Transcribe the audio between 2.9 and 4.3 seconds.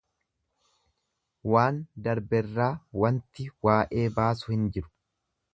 wanti waa'ee